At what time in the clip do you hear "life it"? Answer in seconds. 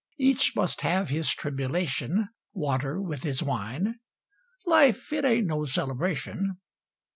4.65-5.25